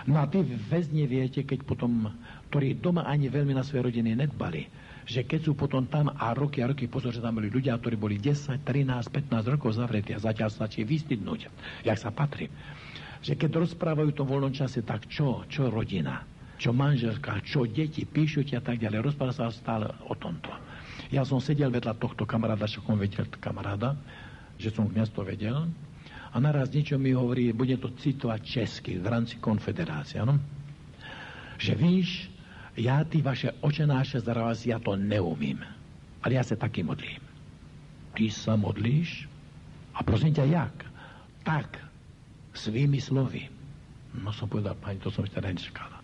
[0.07, 2.11] No a tí väzni viete, keď potom,
[2.50, 4.66] ktorí doma ani veľmi na svoje rodiny nedbali,
[5.07, 7.98] že keď sú potom tam a roky a roky pozor, že tam boli ľudia, ktorí
[7.98, 11.50] boli 10, 13, 15 rokov zavretí a zatiaľ stačí vystydnúť,
[11.82, 12.46] jak sa patrí.
[13.22, 16.26] Že keď rozprávajú v voľnom čase, tak čo, čo rodina,
[16.59, 19.14] čo manželka, čo deti, píšu a tak ďalej.
[19.14, 20.50] Rozpráva sa stále o tomto.
[21.11, 23.98] Ja som sedel vedľa tohto kamaráda, čo som vedel kamaráda,
[24.59, 25.68] že som kniaz to vedel.
[26.32, 30.40] A naraz niečo mi hovorí, bude to citovať česky v rámci konfederácie, ano?
[31.61, 32.32] Že víš,
[32.76, 35.60] ja ty vaše očenáše zaraz, ja to neumím.
[36.22, 37.20] Ale ja sa taky modlím.
[38.16, 39.28] Ty sa modlíš?
[39.92, 40.76] A prosím ťa, jak?
[41.42, 41.68] Tak,
[42.56, 43.50] svými slovy.
[44.16, 45.98] No som povedal, pani, to som ešte nečakala.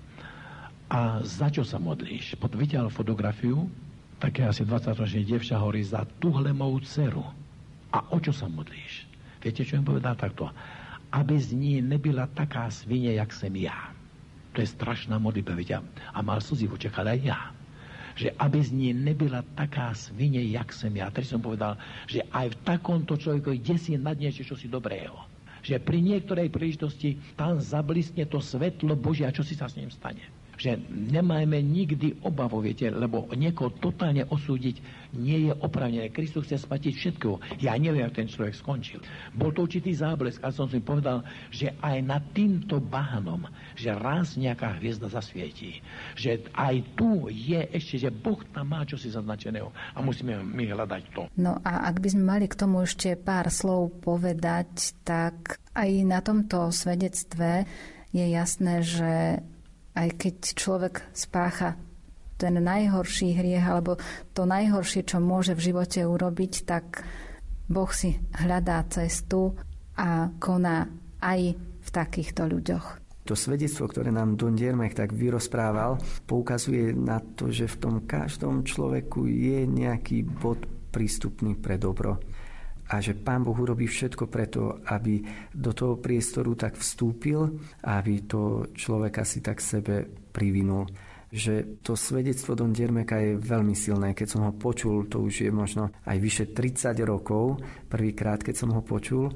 [0.89, 2.37] A za čo sa modlíš?
[2.41, 3.69] Potom videl fotografiu,
[4.17, 7.25] také asi 20-ročné devča hovorí za tuhle moju dceru.
[7.93, 9.05] A o čo sa modlíš?
[9.45, 10.49] Viete, čo im povedal takto?
[11.13, 13.93] Aby z ní nebyla taká svine, jak sem ja.
[14.59, 15.79] To je strašná modlitba, vidia.
[16.11, 17.41] A mal slzy v očiach, ale aj ja.
[18.19, 21.07] Že aby z nej nebyla taká svine, jak som ja.
[21.15, 21.79] Tedy som povedal,
[22.11, 25.15] že aj v takomto človeku desí nad niečo, čo si dobrého.
[25.63, 30.27] Že pri niektorej príležitosti tam zablistne to svetlo Božia, čo si sa s ním stane
[30.59, 36.13] že nemajme nikdy obavu, viete, lebo niekoho totálne osúdiť nie je opravnené.
[36.13, 37.61] Kristus chce spatiť všetko.
[37.65, 39.01] Ja neviem, ako ten človek skončil.
[39.33, 44.37] Bol to určitý záblesk a som si povedal, že aj nad týmto bánom, že raz
[44.37, 45.81] nejaká hviezda zasvietí.
[46.19, 51.03] Že aj tu je ešte, že Boh tam má čosi zaznačeného a musíme my hľadať
[51.17, 51.23] to.
[51.41, 56.21] No a ak by sme mali k tomu ešte pár slov povedať, tak aj na
[56.21, 57.65] tomto svedectve
[58.13, 59.13] je jasné, že
[59.99, 61.77] aj keď človek spácha
[62.39, 63.99] ten najhorší hriech alebo
[64.31, 67.03] to najhoršie, čo môže v živote urobiť, tak
[67.69, 69.53] Boh si hľadá cestu
[69.99, 70.87] a koná
[71.19, 72.87] aj v takýchto ľuďoch.
[73.29, 78.65] To svedectvo, ktoré nám Don Diermech tak vyrozprával, poukazuje na to, že v tom každom
[78.65, 82.17] človeku je nejaký bod prístupný pre dobro
[82.89, 85.21] a že Pán Boh urobí všetko preto, aby
[85.53, 87.45] do toho priestoru tak vstúpil
[87.85, 90.89] a aby to človeka si tak sebe privinul
[91.29, 94.17] že to svedectvo Don Diermeka je veľmi silné.
[94.17, 98.73] Keď som ho počul, to už je možno aj vyše 30 rokov, prvýkrát, keď som
[98.73, 99.29] ho počul,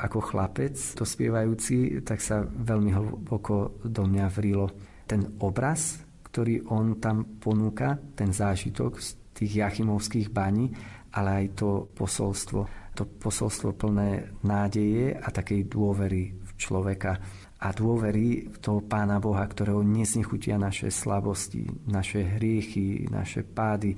[0.00, 4.70] ako chlapec, to spievajúci, tak sa veľmi hlboko do mňa vrilo.
[5.04, 5.98] Ten obraz,
[6.30, 10.70] ktorý on tam ponúka, ten zážitok z tých jachimovských baní,
[11.10, 17.16] ale aj to posolstvo to posolstvo plné nádeje a takej dôvery v človeka
[17.60, 23.92] a dôvery v toho Pána Boha, ktorého nesnechutia naše slabosti, naše hriechy, naše pády,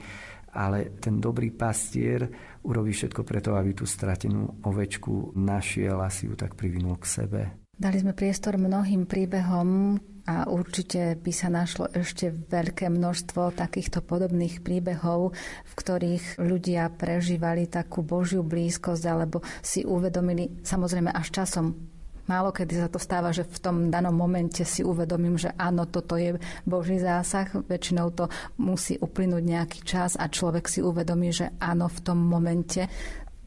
[0.52, 2.28] ale ten dobrý pastier
[2.66, 7.40] urobí všetko preto, aby tú stratenú ovečku našiel a si ju tak privinul k sebe.
[7.72, 14.62] Dali sme priestor mnohým príbehom, a určite by sa našlo ešte veľké množstvo takýchto podobných
[14.62, 15.34] príbehov,
[15.66, 21.91] v ktorých ľudia prežívali takú Božiu blízkosť alebo si uvedomili, samozrejme až časom,
[22.32, 26.16] Málo kedy sa to stáva, že v tom danom momente si uvedomím, že áno, toto
[26.16, 27.44] je Boží zásah.
[27.68, 32.88] Väčšinou to musí uplynúť nejaký čas a človek si uvedomí, že áno, v tom momente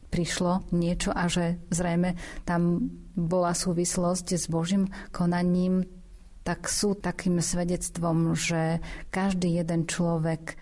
[0.06, 2.14] prišlo niečo a že zrejme
[2.46, 2.86] tam
[3.18, 5.82] bola súvislosť s Božím konaním
[6.46, 8.78] tak sú takým svedectvom, že
[9.10, 10.54] každý jeden človek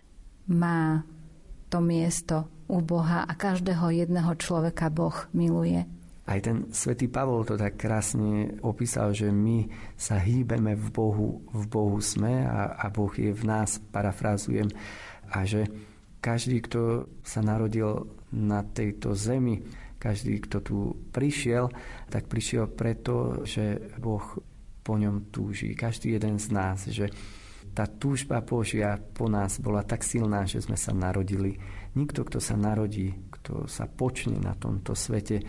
[0.49, 1.05] má
[1.69, 5.85] to miesto u Boha a každého jedného človeka Boh miluje.
[6.25, 11.65] Aj ten svätý Pavol to tak krásne opísal, že my sa hýbeme v Bohu, v
[11.69, 14.73] Bohu sme a, a Boh je v nás, parafrázujem,
[15.29, 15.69] a že
[16.25, 19.61] každý, kto sa narodil na tejto zemi,
[20.01, 20.77] každý, kto tu
[21.13, 21.69] prišiel,
[22.09, 24.25] tak prišiel preto, že Boh
[24.85, 25.73] po ňom túži.
[25.73, 27.09] Každý jeden z nás, že
[27.73, 31.57] tá túžba Božia po nás bola tak silná, že sme sa narodili.
[31.97, 35.41] Nikto, kto sa narodí, kto sa počne na tomto svete,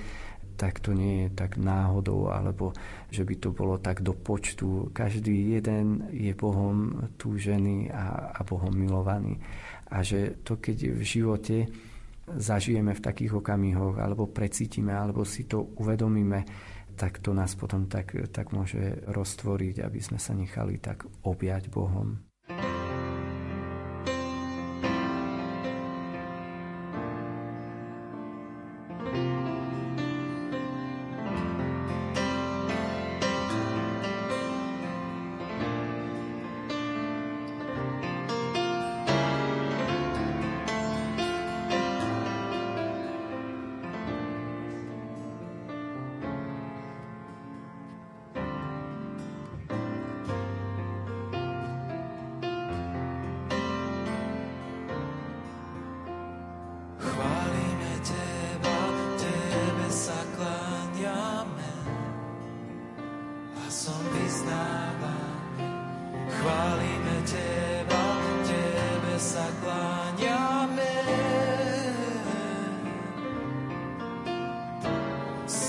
[0.55, 2.71] tak to nie je tak náhodou, alebo
[3.11, 4.89] že by to bolo tak do počtu.
[4.95, 9.37] Každý jeden je Bohom túžený a, a Bohom milovaný.
[9.91, 11.57] A že to, keď v živote
[12.25, 16.41] zažijeme v takých okamihoch, alebo precítime, alebo si to uvedomíme,
[16.95, 22.34] tak to nás potom tak, tak môže roztvoriť, aby sme sa nechali tak objať Bohom.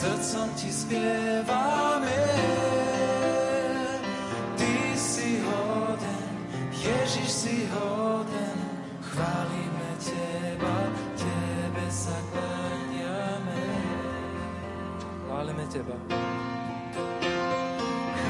[0.07, 2.23] srdcom ti spievame.
[4.57, 6.27] Ty si hoden,
[6.71, 8.59] Ježiš si hoden,
[9.03, 10.79] chválime Teba,
[11.19, 13.67] Tebe sa kláňame.
[15.27, 15.97] Chválime Teba.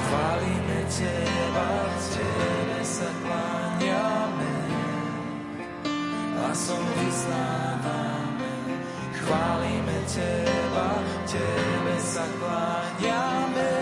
[0.08, 1.68] Chválime Teba,
[2.08, 4.54] Tebe sa kláňame.
[6.36, 8.15] Hlasom vyznávame,
[9.26, 13.74] chválime Teba, Tebe sa kláňame.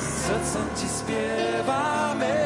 [0.00, 2.40] Srdcom Ti spievame,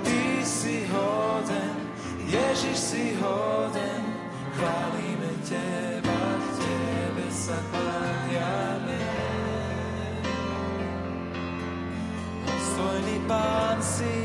[0.00, 1.76] Ty si hoden,
[2.24, 4.02] Ježiš si hoden,
[4.56, 6.20] chválime Teba,
[6.56, 9.04] Tebe sa kláňame.
[12.56, 14.16] Stojný Pán si,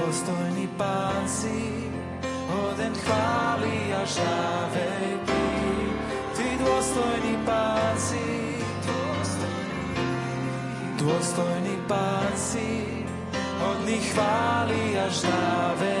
[0.00, 1.84] dôstojný pán si,
[2.48, 5.48] hoden chváli až na veky.
[6.32, 8.28] Ty dôstojný pán si,
[10.96, 13.04] dôstojný pán si,
[13.60, 15.99] hodný chváli až na veky.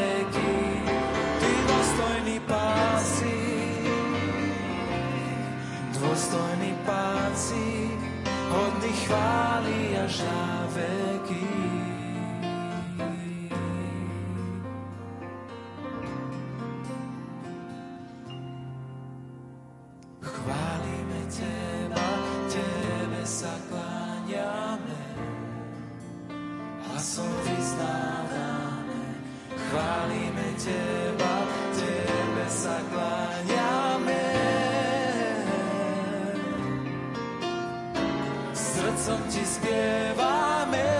[39.00, 40.92] srdcom ti spievame,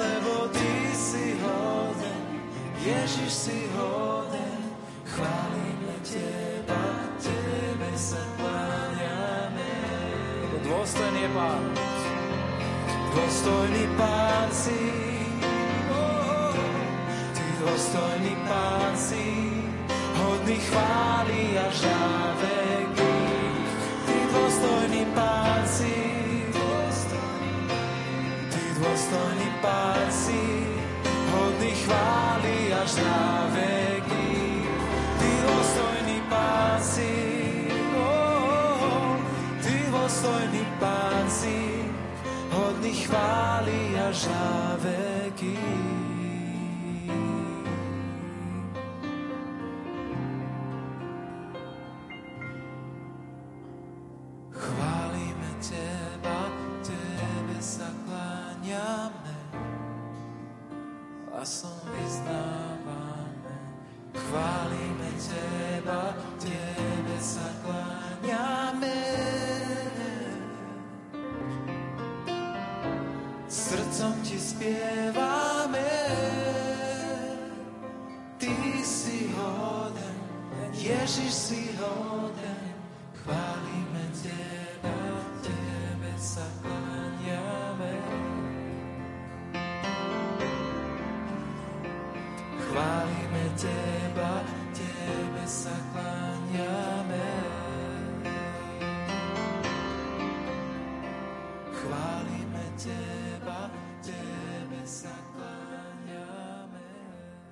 [0.00, 2.24] lebo ty si hoden,
[2.80, 4.60] Ježiš si hoden,
[5.12, 6.84] chválime teba,
[7.20, 9.76] tebe sa kláňame.
[10.64, 11.64] Dôstojný je Pán,
[13.12, 14.82] dôstojný Pán si,
[17.36, 19.28] ty dôstojný Pán si,
[20.16, 22.61] hodný chváli a žáve.
[29.62, 30.66] páci,
[31.30, 34.30] hodný chváli až na veky.
[35.18, 37.14] Ty dôstojný páci,
[37.94, 39.14] oh, oh,
[39.62, 41.58] ty dôstojný páci,
[42.50, 45.91] hodný chváli až na veky.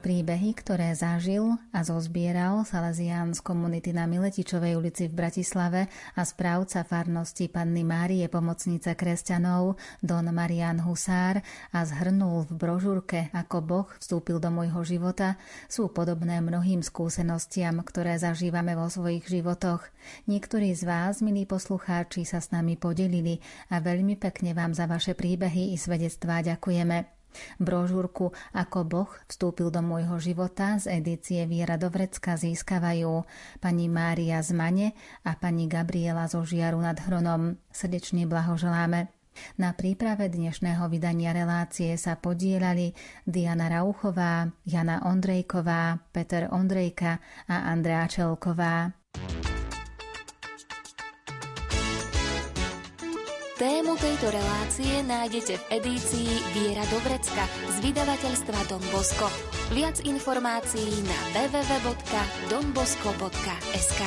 [0.00, 6.88] Príbehy, ktoré zažil a zozbieral Salesián z komunity na Miletičovej ulici v Bratislave a správca
[6.88, 11.44] farnosti Panny Márie pomocnice kresťanov Don Marian Husár
[11.76, 15.36] a zhrnul v brožúrke Ako Boh vstúpil do môjho života,
[15.68, 19.84] sú podobné mnohým skúsenostiam, ktoré zažívame vo svojich životoch.
[20.24, 25.12] Niektorí z vás, milí poslucháči, sa s nami podelili a veľmi pekne vám za vaše
[25.12, 27.19] príbehy i svedectvá ďakujeme.
[27.58, 33.24] Brožúrku Ako Boh vstúpil do môjho života z edície Viera Dovrecka získavajú
[33.62, 34.88] pani Mária z Mane
[35.22, 37.58] a pani Gabriela zo Žiaru nad Hronom.
[37.70, 39.12] Srdečne blahoželáme.
[39.56, 42.92] Na príprave dnešného vydania relácie sa podielali
[43.24, 48.90] Diana Rauchová, Jana Ondrejková, Peter Ondrejka a Andrea Čelková.
[53.60, 59.28] Tému tejto relácie nájdete v edícii Viera Dobrecka z vydavateľstva Don Bosco.
[59.76, 64.00] Viac informácií na www.donbosco.sk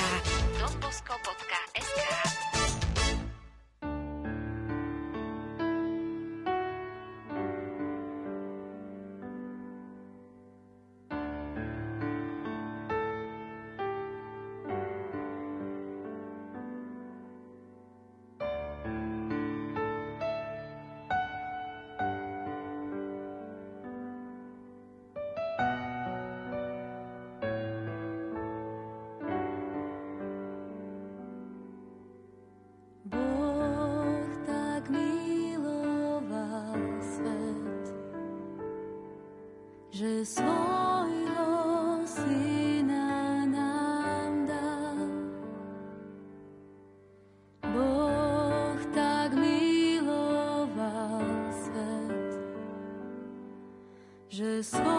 [54.64, 54.93] donbosco.sk že